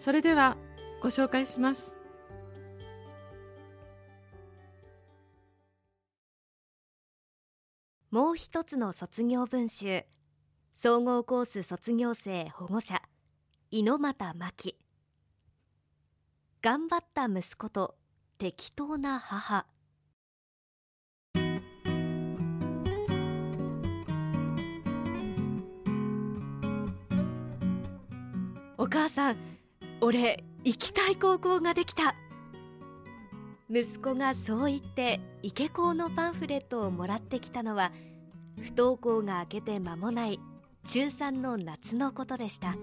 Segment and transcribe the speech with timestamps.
[0.00, 0.56] それでは
[1.02, 1.96] ご紹介します。
[8.10, 10.04] もう一つの卒業文集。
[10.74, 13.02] 総合コース卒業生保護者。
[13.70, 14.78] 猪俣真希。
[16.62, 17.96] 頑張った息子と
[18.38, 19.66] 適当な母。
[28.78, 29.47] お母さん
[30.00, 32.14] 俺行きたい高校ができた。
[33.68, 37.92] 息子がそう言って池高のパンフレットをもらってきたのは
[38.62, 40.40] 不登校が明けて間もない
[40.86, 42.76] 中3の夏のことでした。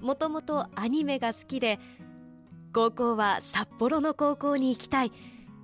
[0.00, 1.78] もともとアニメが好きで
[2.74, 5.12] 高校は札幌の高校に行きたい。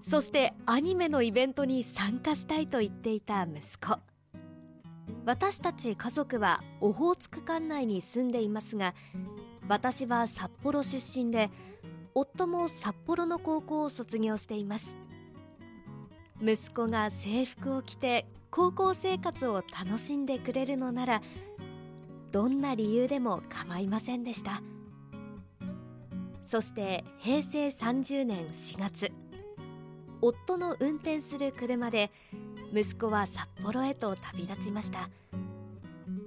[0.03, 3.99] そしてアニメのイベントに参加したいと言っていた息子。
[5.27, 8.95] 私たち家族はオホーツク管内に住んでいますが
[9.69, 11.51] 私は札幌出身で
[12.15, 14.95] 夫も札幌の高校を卒業しています。
[16.41, 21.23] 息子が制服を着て高校生活を楽しんでくれるのなら
[22.33, 24.63] どんな理由でも構いませんでした。
[26.47, 29.13] そして平成30年4月
[30.23, 32.11] 夫の運転する車で
[32.73, 35.11] 息子は札幌へと旅立ちました。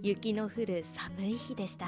[0.03, 1.87] 雪の降る寒い日でした。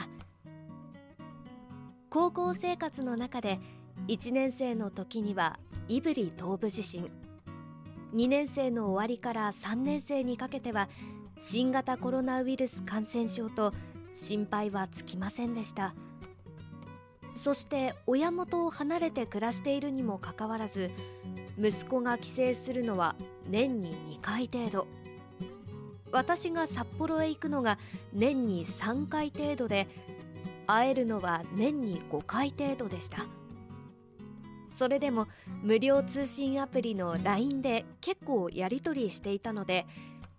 [2.13, 3.59] 高校生活の中で
[4.07, 5.57] 1年生の時には
[5.87, 7.09] 胆振東部地震。
[8.13, 10.89] 2年生の終わりから3年生にかけては
[11.39, 13.73] 新型コロナウイルス感染症と
[14.13, 15.95] 心配はつきませんでした。
[17.35, 20.91] そして親元を離れて暮らしているにもかかわらず
[21.57, 23.15] 息子が帰省するのは
[23.49, 24.87] 年に2回程度。
[26.11, 27.79] 私が札幌へ行くのが
[28.13, 29.87] 年に3回程度で
[30.67, 33.25] 会えるのは年に5回程度でした。
[34.75, 35.27] それでも
[35.61, 39.85] 無料通信アプリの LINE で結構やり取りしていたので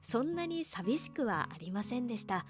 [0.03, 2.45] そんなに寂しくはありませんでした。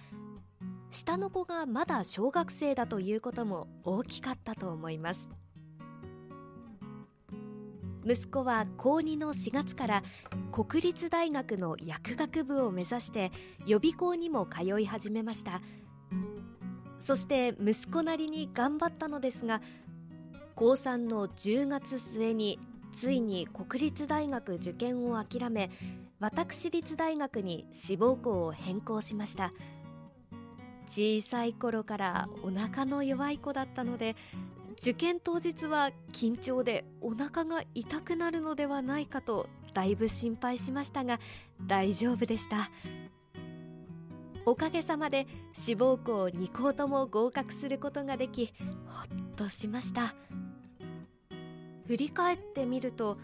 [0.90, 5.28] 下の子がまだ小学生だということも大きかったと思います。
[8.06, 10.02] 息子は高2の4月から
[10.52, 13.32] 国立大学の薬学部を目指して
[13.66, 15.62] 予備校にも通い始めました。
[17.04, 19.60] そして息子なりに頑張ったのですが
[20.54, 22.58] 高3の10月末に
[22.96, 25.70] ついに国立大学受験を諦め
[26.18, 29.52] 私立大学に志望校を変更しました。
[30.86, 34.16] 小さい頃からお腹の弱い子だったので
[34.80, 41.20] 受験当日は緊張でお腹が痛くなるのではないかとだいぶ心配しましたが
[41.66, 42.70] 大丈夫でした。
[44.46, 48.52] おかげさまで志望校2校とも合格することができ
[48.86, 50.14] ほっとしました。
[51.86, 53.18] 振り返ってみると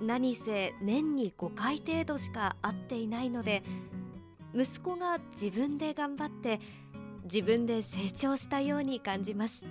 [0.00, 3.62] 何せ年に5回程度しか会っていないので
[4.54, 6.60] 息子が自分で頑張って
[7.24, 9.62] 自分で成長したように感じます。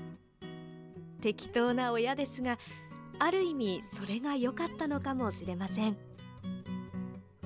[1.21, 2.57] 適当な親ですが
[3.19, 6.12] ある意味それが良かったのかもしれません。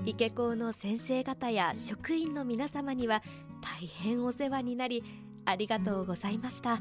[0.08, 3.22] 池校の先生方や職員の皆様には
[3.60, 5.04] 大変お世話になり
[5.44, 6.80] ありがとうございました。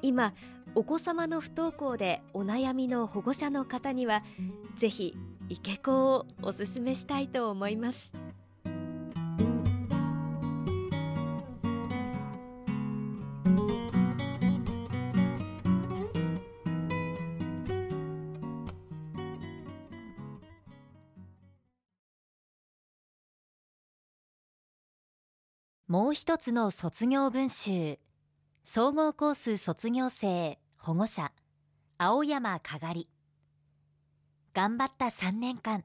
[0.00, 0.34] 今
[0.76, 4.22] お子様の不登校でお悩みの保護者の方には
[4.78, 5.16] ぜひ
[5.48, 8.12] 池校をおすすめしたいと思います。
[25.86, 27.98] もう一つの卒業文集。
[28.64, 31.30] 総合コース卒業生保護者。
[31.98, 33.10] 青山かがり。
[34.54, 35.84] 頑張った3年間。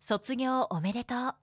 [0.00, 1.34] 卒業おめでとう。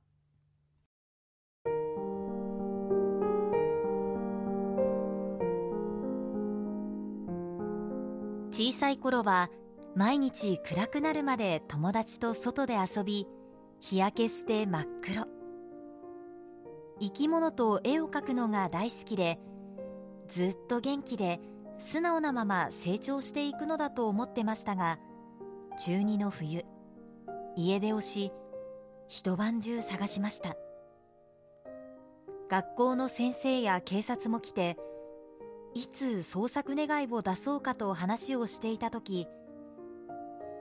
[8.49, 9.51] 小さい頃は
[9.95, 13.27] 毎日暗くなるまで友達と外で遊び
[13.79, 15.40] 日焼けして真っ黒。
[17.01, 19.39] 生き物と絵を描くのが大好きで
[20.29, 21.41] ずっと元気で
[21.79, 24.99] 素直なまま成長していくのだと思ってましたが
[25.83, 26.63] 中2の冬
[27.57, 28.31] 家出をし
[29.07, 30.55] 一晩中探しました。
[32.49, 34.77] 学校の先生や警察も来て
[35.73, 39.25] いつ捜索願を出そうかと話をしていた時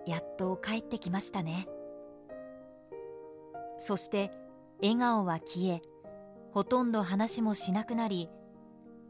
[0.06, 1.66] やっと帰ってきましたね。
[3.78, 4.30] そして
[4.80, 5.82] 笑顔は消え
[6.52, 8.28] ほとんど話もしなくなり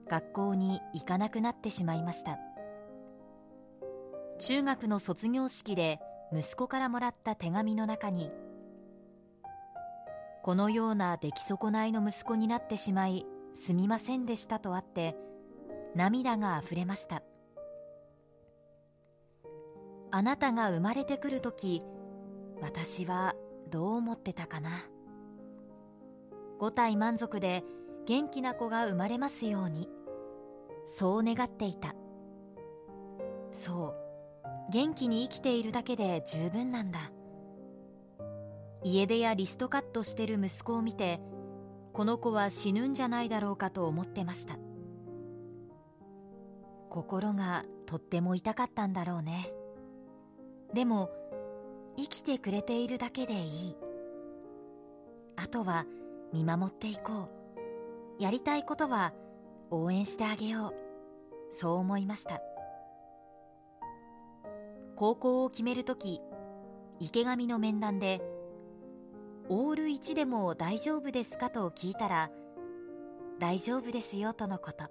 [0.09, 2.39] 学校に行かなくなってしまいました。
[4.39, 6.01] 中学の卒業式で
[6.33, 8.31] 息子からもらった手紙の中に
[10.43, 15.17] このような出来損ないの息子になってしまいすみませんでしたとあって
[15.95, 17.23] 涙があふれました。
[20.13, 21.83] あなたが生まれてくるとき
[22.61, 23.35] 私は
[23.71, 24.71] どう思ってたかな。
[26.61, 27.65] 五体満足で
[28.07, 29.89] 元気な子が生まれますように。
[30.85, 31.95] そう願っていた。
[33.53, 33.95] そ
[34.45, 36.99] う元気に生きているだけで十分なんだ。
[38.85, 41.21] 家出やリストカットしてる息子を見て
[41.95, 44.59] この子は死ぬんじゃないだろうかと思ってました。
[46.91, 49.51] 心がとっても痛かったんだろうね。
[50.75, 51.11] でも
[51.97, 53.77] 生きてくれているだけでいい。
[55.37, 55.87] あとは
[56.33, 57.29] 見守っていこ
[58.19, 58.23] う。
[58.23, 59.13] やりたいことは
[59.71, 61.55] 応援してあげよう。
[61.55, 62.41] そう思いました。
[64.97, 66.21] 高校を決めるとき
[66.99, 68.21] 池上の面談で
[69.49, 71.51] オール1でも大丈夫ですか？
[71.51, 72.31] と聞いたら
[73.39, 74.85] 大丈夫ですよとのこと。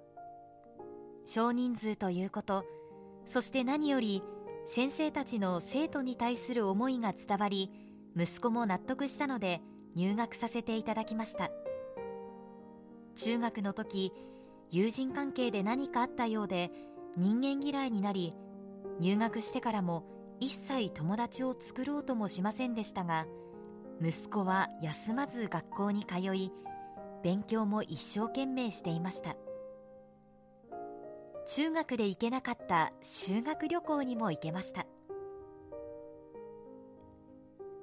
[1.24, 2.64] 少人数ということ。
[3.26, 4.22] そして何より
[4.66, 7.70] 先生たちの生徒に対する思いが伝わり
[8.16, 9.62] 息子も納得したので
[9.94, 11.50] 入学させていただきました。
[13.16, 14.12] 中学の時
[14.70, 16.70] 友人関係で何かあったようで
[17.16, 18.34] 人間嫌いになり
[19.00, 20.04] 入学してからも
[20.38, 23.26] 一切友達を作ろうともしませんでしたが
[24.00, 26.52] 息子は休まず学校に通い
[27.22, 29.36] 勉強も一生懸命していました。
[31.46, 34.86] 中学で行けなかった修学旅行にも行けました。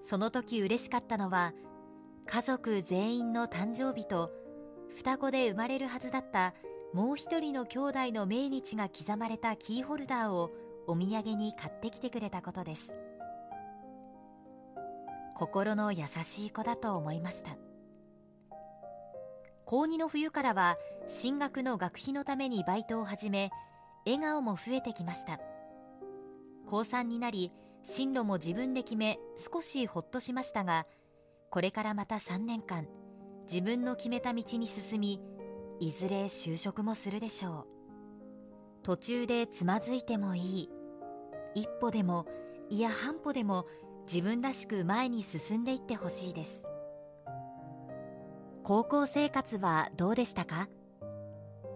[0.02, 1.54] その時嬉しかったのは
[2.28, 4.32] 家族全員の誕生日と
[4.98, 6.54] 双子で生まれるはずだった
[6.94, 10.52] もう一人の兄弟の命日が刻まれたキーホルダーを
[10.88, 12.94] お土産に買ってきてくれたことです。
[15.38, 17.58] 心の優しい子だと思いました。
[19.66, 23.52] 高2の冬からは進学の学費のためにバイトを始め
[24.06, 25.40] 笑顔も増えてきました。
[26.70, 27.54] 高3になり
[27.84, 30.86] 進路も自分で決め少しほっとしましたが
[31.50, 32.88] これからまた3年間
[33.50, 35.22] 自分の決めた道に進み
[35.80, 37.66] いずれ就職もするでしょう。
[38.84, 40.70] 途中でつまずいてもいい。
[41.56, 42.26] 一歩でも
[42.70, 43.66] いや半歩でも
[44.12, 46.64] 自分らしく前に進んでいってほしいです。
[48.64, 50.68] 高校生活はどうでしたか？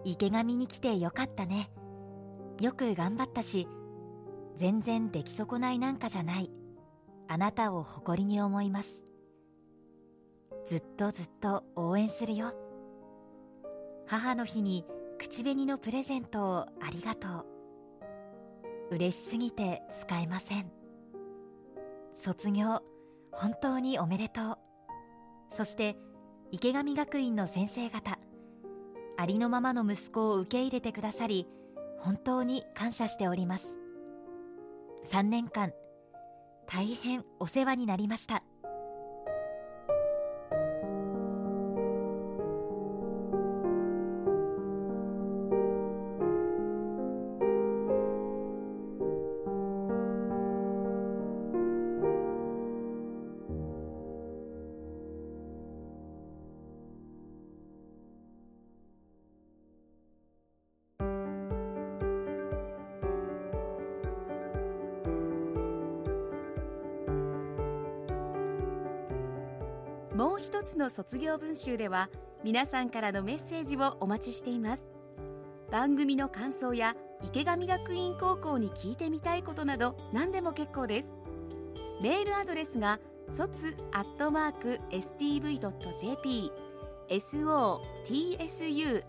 [0.04, 1.70] 池上に来てよかったね。
[2.60, 3.66] よく頑張ったし
[4.56, 6.50] 全然出来損ないなんかじゃない。
[7.28, 9.02] あなたを誇りに思います。
[10.66, 12.54] ずっとずっと応援するよ。
[14.06, 14.84] 母の日に
[15.18, 17.28] 口紅のプレゼントをありがと
[18.90, 18.94] う。
[18.94, 20.70] 嬉しすぎて使えません。
[22.14, 22.82] 卒業
[23.32, 24.58] 本当におめでとう。
[25.48, 25.96] そして
[26.50, 28.18] 池上学院の先生方
[29.16, 31.46] ありのままの息子を受け入れてくださり
[31.98, 33.76] 本当に感謝しております。
[35.04, 35.72] 3年間
[36.66, 38.42] 大変お世話になりました。
[70.22, 72.08] もう一つの卒業文集では
[72.44, 74.86] 皆さんからのメッセージをお待ちしています。
[75.68, 81.12] 番組の感想や池上学院高校に聞いてみたいことなど何でも結構です。
[82.00, 83.00] メールアドレスが
[83.32, 86.52] 卒アットマーク stv.jp
[87.08, 87.80] sotsu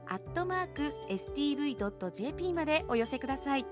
[0.08, 3.67] アットマーク stv.jp までお寄せください。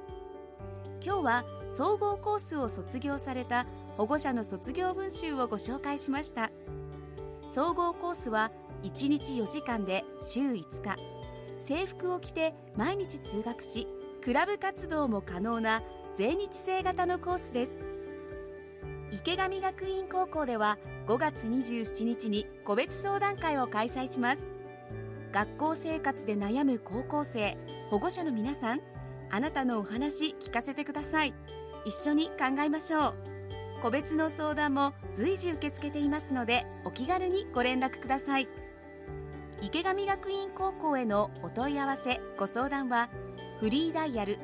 [1.04, 3.66] 今日は総合コースを卒業された
[3.98, 6.51] 保護者の卒業文集をご紹介しました。
[7.54, 8.50] 総合コースは
[8.84, 10.96] 1日4時間で週5日。
[11.62, 13.90] 制服を着て毎日通学し
[14.24, 15.84] クラブ活動も可能な
[16.16, 17.78] 全日制型のコースです。
[19.12, 20.78] 池上学院高校では
[21.08, 24.48] 5月27日に個別相談会を開催します。
[25.34, 27.58] 学校生活で悩む高校生
[27.90, 28.82] 保護者の皆さん
[29.30, 31.34] あなたのお話聞かせてください。
[31.86, 33.16] 一緒に考えましょう。
[33.82, 38.48] 個別の相談も随時受け付けていますのでお気軽にご連絡ください。
[39.62, 43.10] 池上学院高校へのお問い合わせご相談は
[43.60, 44.40] フリーダイヤル